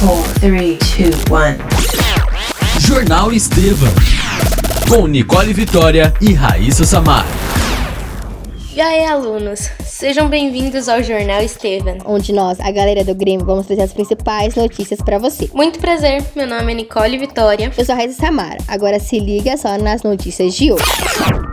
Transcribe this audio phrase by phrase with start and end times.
[0.00, 1.24] 4, 3, 2,
[2.76, 2.80] 1.
[2.86, 3.88] Jornal Estevam.
[4.90, 7.24] Com Nicole Vitória e Raíssa Samar.
[8.74, 9.70] E aí, alunos?
[9.84, 11.96] Sejam bem-vindos ao Jornal Estevam.
[12.04, 15.48] onde nós, a galera do Grêmio, vamos trazer as principais notícias pra você.
[15.54, 17.72] Muito prazer, meu nome é Nicole Vitória.
[17.76, 21.45] Eu sou a Raíssa Samara, agora se liga só nas notícias de hoje.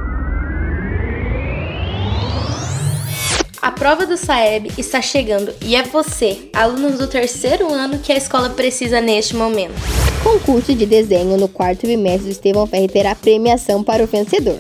[3.84, 8.50] Prova do SAEB está chegando e é você, alunos do terceiro ano, que a escola
[8.50, 9.74] precisa neste momento.
[10.24, 14.58] Concurso de desenho no quarto bimestre do Estevão Ferri terá premiação para o vencedor.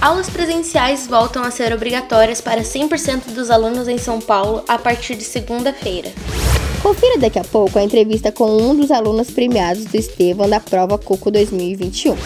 [0.00, 5.14] Aulas presenciais voltam a ser obrigatórias para 100% dos alunos em São Paulo a partir
[5.14, 6.10] de segunda-feira.
[6.82, 10.98] Confira daqui a pouco a entrevista com um dos alunos premiados do Estevão da prova
[10.98, 12.16] Coco 2021.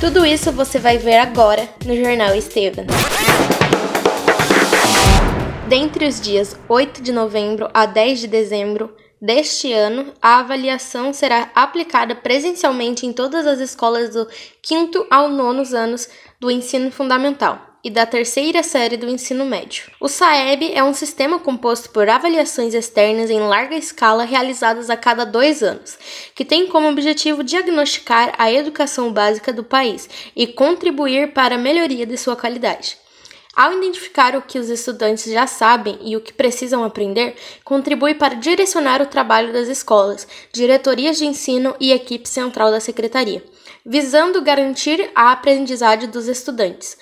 [0.00, 2.84] Tudo isso você vai ver agora no Jornal Estevam.
[5.68, 11.50] Dentre os dias 8 de novembro a 10 de dezembro deste ano, a avaliação será
[11.56, 14.28] aplicada presencialmente em todas as escolas do
[14.62, 19.90] quinto ao nono anos do ensino fundamental e da terceira série do ensino médio.
[20.00, 25.26] O SAEB é um sistema composto por avaliações externas em larga escala realizadas a cada
[25.26, 25.98] dois anos,
[26.32, 32.06] que tem como objetivo diagnosticar a educação básica do país e contribuir para a melhoria
[32.06, 33.04] de sua qualidade.
[33.56, 38.34] Ao identificar o que os estudantes já sabem e o que precisam aprender, contribui para
[38.34, 43.42] direcionar o trabalho das escolas, diretorias de ensino e equipe central da secretaria,
[43.82, 46.98] visando garantir a aprendizagem dos estudantes.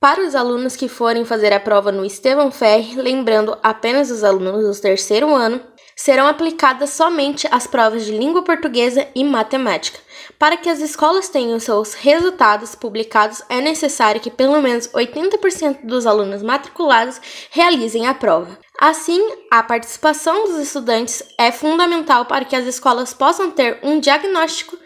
[0.00, 4.64] Para os alunos que forem fazer a prova no Estevão Ferri, lembrando apenas os alunos
[4.64, 5.60] do terceiro ano,
[6.02, 9.98] serão aplicadas somente as provas de língua portuguesa e matemática.
[10.38, 16.06] Para que as escolas tenham seus resultados publicados, é necessário que pelo menos 80% dos
[16.06, 18.58] alunos matriculados realizem a prova.
[18.80, 24.78] Assim, a participação dos estudantes é fundamental para que as escolas possam ter um diagnóstico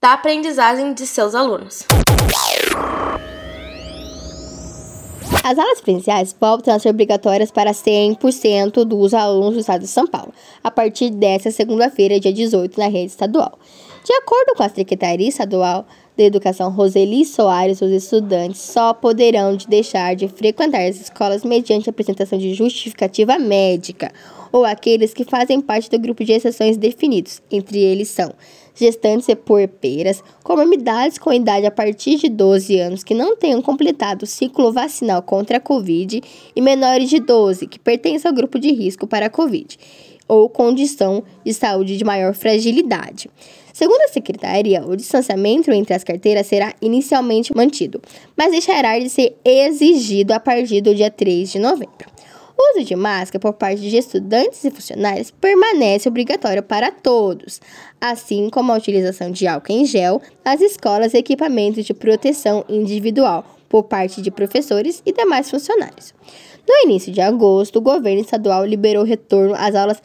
[0.00, 1.84] da aprendizagem de seus alunos.
[5.44, 10.06] As aulas presenciais voltam a ser obrigatórias para 100% dos alunos do estado de São
[10.06, 10.32] Paulo,
[10.62, 13.58] a partir desta segunda-feira, dia 18, na rede estadual.
[14.02, 15.84] De acordo com a Secretaria Estadual
[16.16, 22.38] da Educação Roseli Soares, os estudantes só poderão deixar de frequentar as escolas mediante apresentação
[22.38, 24.10] de justificativa médica
[24.54, 27.42] ou aqueles que fazem parte do grupo de exceções definidos.
[27.50, 28.32] Entre eles são
[28.72, 34.22] gestantes e puerpeiras, comorbidades com idade a partir de 12 anos que não tenham completado
[34.22, 36.22] o ciclo vacinal contra a Covid
[36.54, 39.76] e menores de 12 que pertencem ao grupo de risco para a Covid
[40.28, 43.28] ou condição de saúde de maior fragilidade.
[43.72, 48.00] Segundo a secretaria, o distanciamento entre as carteiras será inicialmente mantido,
[48.36, 52.13] mas deixará de ser exigido a partir do dia 3 de novembro.
[52.56, 57.60] O uso de máscara por parte de estudantes e funcionários permanece obrigatório para todos,
[58.00, 63.44] assim como a utilização de álcool em gel nas escolas e equipamentos de proteção individual
[63.68, 66.14] por parte de professores e demais funcionários.
[66.66, 70.00] No início de agosto, o governo estadual liberou retorno às aulas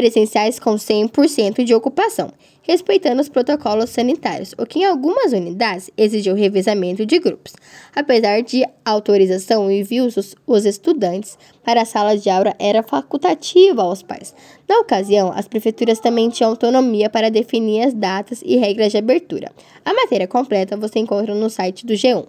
[0.00, 6.34] presenciais com 100% de ocupação, respeitando os protocolos sanitários, o que em algumas unidades exigiu
[6.34, 7.52] revezamento de grupos.
[7.94, 14.02] Apesar de autorização e envios, os estudantes para a sala de aula era facultativa aos
[14.02, 14.34] pais.
[14.66, 19.52] Na ocasião, as prefeituras também tinham autonomia para definir as datas e regras de abertura.
[19.84, 22.24] A matéria completa você encontra no site do G1.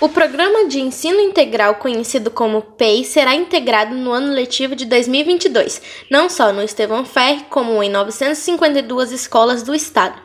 [0.00, 5.82] O programa de ensino integral, conhecido como PEI, será integrado no ano letivo de 2022,
[6.10, 10.18] não só no Estevão Ferri, como em 952 escolas do estado.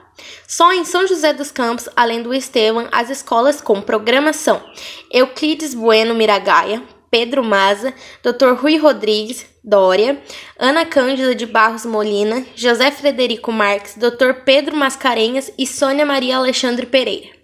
[0.47, 4.64] Só em São José dos Campos, além do Estevão, as escolas com programação
[5.12, 6.81] Euclides Bueno Miragaia,
[7.12, 7.94] Pedro Maza,
[8.24, 8.53] Dr.
[8.58, 10.22] Rui Rodrigues, Dória,
[10.58, 14.46] Ana Cândida de Barros Molina, José Frederico Marques, Dr.
[14.46, 17.35] Pedro Mascarenhas e Sônia Maria Alexandre Pereira.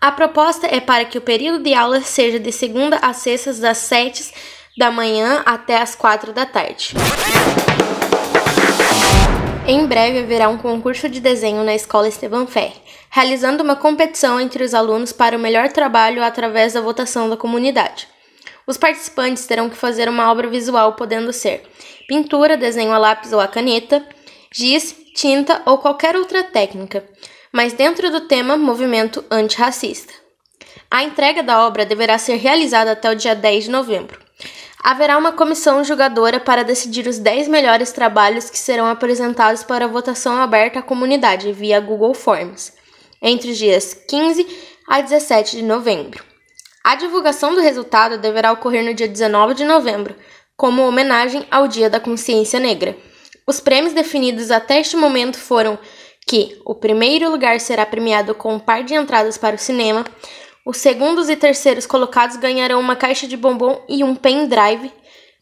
[0.00, 3.78] A proposta é para que o período de aula seja de segunda a sexta, das
[3.78, 4.32] 7
[4.76, 6.94] da manhã até as 4 da tarde.
[9.66, 12.74] Em breve haverá um concurso de desenho na Escola Estevão Ferri,
[13.10, 18.06] realizando uma competição entre os alunos para o melhor trabalho através da votação da comunidade.
[18.66, 21.62] Os participantes terão que fazer uma obra visual, podendo ser
[22.06, 24.06] pintura, desenho a lápis ou a caneta,
[24.52, 27.02] giz, tinta ou qualquer outra técnica
[27.56, 30.12] mas dentro do tema Movimento Antirracista.
[30.90, 34.20] A entrega da obra deverá ser realizada até o dia 10 de novembro.
[34.84, 40.36] Haverá uma comissão julgadora para decidir os 10 melhores trabalhos que serão apresentados para votação
[40.36, 42.74] aberta à comunidade via Google Forms,
[43.22, 44.46] entre os dias 15
[44.86, 46.22] a 17 de novembro.
[46.84, 50.14] A divulgação do resultado deverá ocorrer no dia 19 de novembro,
[50.58, 52.94] como homenagem ao Dia da Consciência Negra.
[53.46, 55.78] Os prêmios definidos até este momento foram
[56.26, 60.04] que o primeiro lugar será premiado com um par de entradas para o cinema,
[60.64, 64.90] os segundos e terceiros colocados ganharão uma caixa de bombom e um pendrive.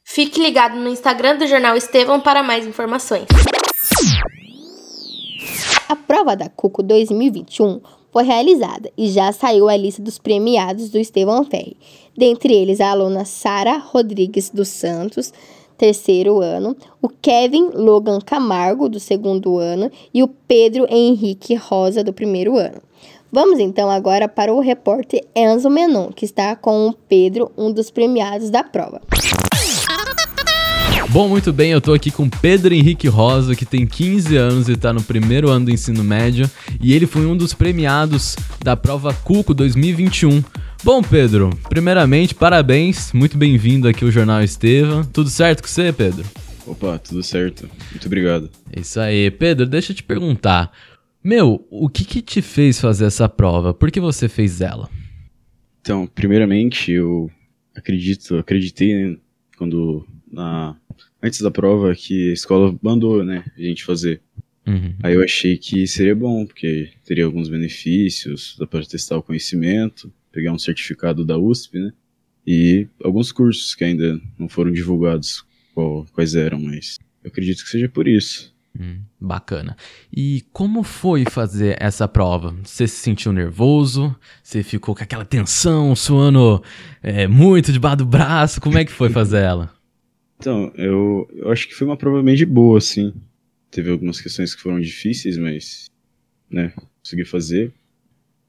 [0.04, 3.24] Fique ligado no Instagram do Jornal Estevão para mais informações.
[5.88, 7.80] A prova da Cuco 2021
[8.12, 11.78] foi realizada e já saiu a lista dos premiados do Estevão Ferri.
[12.14, 15.32] Dentre eles, a aluna Sara Rodrigues dos Santos,
[15.76, 22.12] terceiro ano, o Kevin Logan Camargo, do segundo ano, e o Pedro Henrique Rosa, do
[22.12, 22.80] primeiro ano.
[23.32, 27.90] Vamos então agora para o repórter Enzo Menon, que está com o Pedro, um dos
[27.90, 29.02] premiados da prova.
[31.10, 34.76] Bom, muito bem, eu tô aqui com Pedro Henrique Rosa, que tem 15 anos e
[34.76, 36.50] tá no primeiro ano do ensino médio,
[36.80, 40.42] e ele foi um dos premiados da prova Cuco 2021.
[40.84, 45.02] Bom, Pedro, primeiramente, parabéns, muito bem-vindo aqui ao Jornal Estevam.
[45.02, 46.26] Tudo certo com você, Pedro?
[46.66, 47.70] Opa, tudo certo.
[47.90, 48.50] Muito obrigado.
[48.70, 49.30] É isso aí.
[49.30, 50.70] Pedro, deixa eu te perguntar.
[51.24, 53.72] Meu, o que que te fez fazer essa prova?
[53.72, 54.90] Por que você fez ela?
[55.80, 57.30] Então, primeiramente, eu
[57.74, 59.16] acredito, acreditei, né,
[59.56, 60.76] quando na
[61.22, 64.20] antes da prova que a escola mandou, né, a gente fazer.
[64.66, 64.94] Uhum.
[65.02, 70.12] Aí eu achei que seria bom, porque teria alguns benefícios, dá para testar o conhecimento,
[70.34, 71.92] pegar um certificado da USP, né?
[72.46, 77.70] E alguns cursos que ainda não foram divulgados qual, quais eram, mas eu acredito que
[77.70, 78.52] seja por isso.
[78.78, 79.76] Hum, bacana.
[80.12, 82.54] E como foi fazer essa prova?
[82.64, 84.14] Você se sentiu nervoso?
[84.42, 86.62] Você ficou com aquela tensão, suando
[87.00, 88.60] é, muito debaixo do braço?
[88.60, 89.72] Como é que foi fazer ela?
[90.36, 93.14] Então, eu, eu acho que foi uma prova bem de boa, assim.
[93.70, 95.86] Teve algumas questões que foram difíceis, mas,
[96.50, 97.72] né, consegui fazer.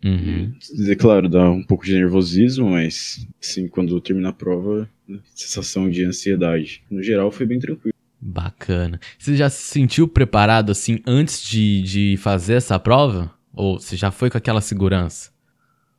[0.05, 0.53] Uhum.
[0.87, 5.89] É claro, dá um pouco de nervosismo, mas, assim, quando termina a prova, né, sensação
[5.89, 6.83] de ansiedade.
[6.91, 7.95] No geral, foi bem tranquilo.
[8.21, 8.99] Bacana.
[9.17, 13.33] Você já se sentiu preparado, assim, antes de, de fazer essa prova?
[13.51, 15.31] Ou você já foi com aquela segurança?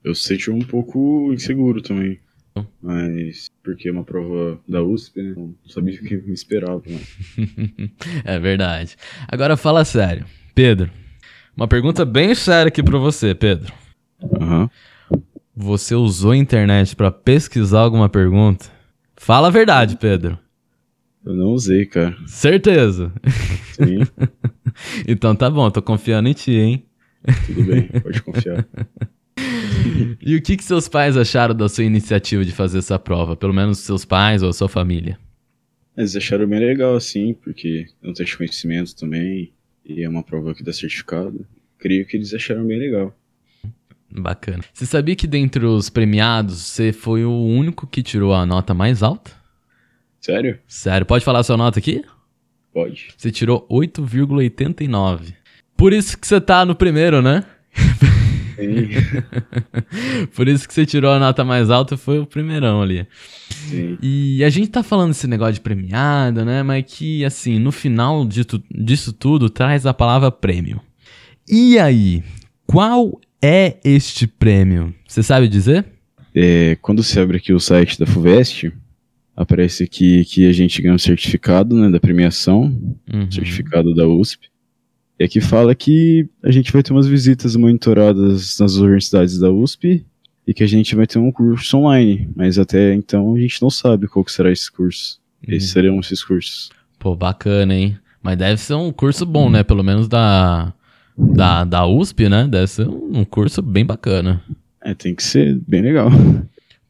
[0.05, 2.21] Eu senti um pouco inseguro também.
[2.81, 5.35] Mas, porque é uma prova da USP, né?
[5.37, 6.83] Não sabia o que me esperava.
[6.87, 7.01] Né?
[8.25, 8.97] é verdade.
[9.29, 10.25] Agora fala sério.
[10.55, 10.91] Pedro,
[11.57, 13.73] uma pergunta bem séria aqui pra você, Pedro.
[14.23, 14.71] Aham.
[15.55, 18.67] Você usou a internet pra pesquisar alguma pergunta?
[19.17, 20.39] Fala a verdade, Pedro.
[21.25, 22.17] Eu não usei, cara.
[22.27, 23.13] Certeza.
[23.73, 23.99] Sim,
[25.09, 26.85] Então tá bom, tô confiando em ti, hein?
[27.47, 28.67] tudo bem, pode confiar.
[30.23, 33.37] E o que, que seus pais acharam da sua iniciativa de fazer essa prova?
[33.37, 35.19] Pelo menos seus pais ou a sua família?
[35.97, 39.53] Eles acharam bem legal, assim, porque teste de conhecimento também,
[39.85, 41.47] e é uma prova que dá certificado.
[41.79, 43.15] Creio que eles acharam bem legal.
[44.11, 44.63] Bacana.
[44.73, 49.03] Você sabia que dentre os premiados, você foi o único que tirou a nota mais
[49.03, 49.31] alta?
[50.21, 50.59] Sério?
[50.67, 52.05] Sério, pode falar a sua nota aqui?
[52.73, 53.09] Pode.
[53.17, 55.35] Você tirou 8,89.
[55.77, 57.45] Por isso que você tá no primeiro, né?
[58.57, 58.89] Sim,
[60.35, 63.07] Por isso que você tirou a nota mais alta foi o primeirão ali.
[63.51, 63.99] sim.
[64.01, 66.63] E a gente tá falando desse negócio de premiado, né?
[66.63, 70.81] Mas que, assim, no final tu- disso tudo, traz a palavra prêmio.
[71.49, 72.25] E aí,
[72.67, 74.93] qual é este prêmio?
[75.07, 75.85] Você sabe dizer?
[76.35, 78.73] É, quando você abre aqui o site da FUVEST,
[79.37, 82.65] aparece aqui que a gente ganha um certificado né, da premiação,
[83.13, 83.31] Uhum.
[83.31, 84.49] certificado da USP.
[85.19, 90.05] E aqui fala que a gente vai ter umas visitas monitoradas nas universidades da USP
[90.47, 92.29] e que a gente vai ter um curso online.
[92.35, 95.19] Mas até então a gente não sabe qual que será esse curso.
[95.47, 96.71] Esses serão esses cursos.
[96.99, 97.97] Pô, bacana, hein?
[98.23, 99.63] Mas deve ser um curso bom, né?
[99.63, 100.75] Pelo menos da,
[101.17, 102.47] da, da USP, né?
[102.49, 104.43] Deve ser um curso bem bacana.
[104.83, 106.11] É, tem que ser bem legal.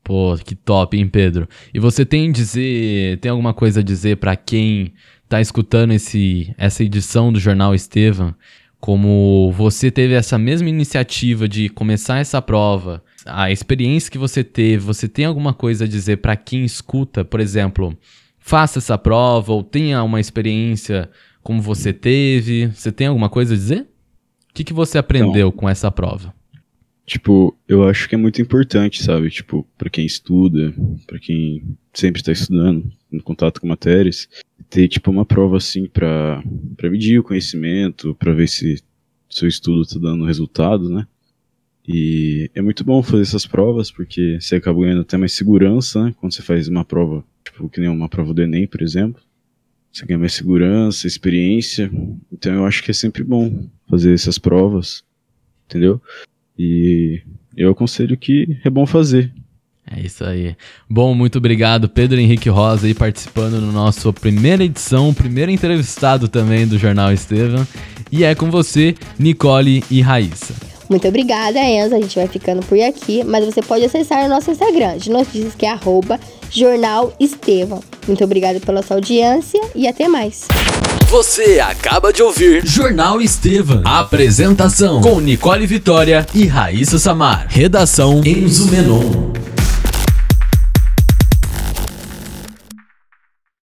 [0.03, 1.49] Pô, que top, hein, Pedro?
[1.75, 4.93] E você tem dizer, tem alguma coisa a dizer pra quem
[5.29, 8.35] tá escutando esse essa edição do Jornal Estevam,
[8.79, 14.85] como você teve essa mesma iniciativa de começar essa prova, a experiência que você teve,
[14.85, 17.97] você tem alguma coisa a dizer pra quem escuta, por exemplo,
[18.39, 21.11] faça essa prova ou tenha uma experiência
[21.43, 23.87] como você teve, você tem alguma coisa a dizer?
[24.57, 26.33] Que, que você aprendeu com essa prova?
[27.05, 29.29] Tipo, eu acho que é muito importante, sabe?
[29.29, 30.75] Tipo, pra quem estuda,
[31.07, 34.27] pra quem sempre tá estudando, em contato com matérias,
[34.71, 36.43] ter, tipo, uma prova, assim, pra,
[36.75, 38.83] pra medir o conhecimento, pra ver se
[39.29, 41.07] seu estudo tá dando resultado, né?
[41.87, 46.15] E é muito bom fazer essas provas, porque você acaba ganhando até mais segurança, né?
[46.19, 49.21] Quando você faz uma prova, tipo, que nem uma prova do Enem, por exemplo.
[49.97, 51.91] Você ganha mais segurança, experiência.
[52.31, 55.03] Então eu acho que é sempre bom fazer essas provas,
[55.65, 56.03] entendeu?
[56.59, 57.23] E
[57.57, 59.33] eu aconselho que é bom fazer.
[59.91, 60.55] É isso aí.
[60.87, 66.69] Bom, muito obrigado, Pedro Henrique Rosa, aí participando no nosso primeira edição, primeiro entrevistado também
[66.69, 67.67] do Jornal Estevam.
[68.13, 70.66] E é com você, Nicole e Raíssa.
[70.89, 71.95] Muito obrigada, Enzo.
[71.95, 75.55] A gente vai ficando por aqui, mas você pode acessar o nosso Instagram de notícias,
[75.55, 76.19] que é arroba
[76.51, 77.81] Jornal Estevão.
[78.07, 80.47] Muito obrigada pela sua audiência e até mais.
[81.09, 83.81] Você acaba de ouvir Jornal Estevam.
[83.85, 87.47] Apresentação com Nicole Vitória e Raíssa Samar.
[87.49, 89.46] Redação Enzo Menon.